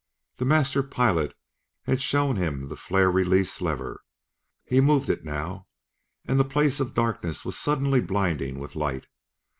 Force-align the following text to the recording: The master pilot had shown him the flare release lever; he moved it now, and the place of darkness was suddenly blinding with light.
The 0.37 0.45
master 0.45 0.81
pilot 0.81 1.35
had 1.83 2.01
shown 2.01 2.35
him 2.35 2.69
the 2.69 2.75
flare 2.75 3.11
release 3.11 3.61
lever; 3.61 4.01
he 4.65 4.81
moved 4.81 5.11
it 5.11 5.23
now, 5.23 5.67
and 6.25 6.39
the 6.39 6.43
place 6.43 6.79
of 6.79 6.95
darkness 6.95 7.45
was 7.45 7.55
suddenly 7.55 8.01
blinding 8.01 8.57
with 8.57 8.75
light. 8.75 9.05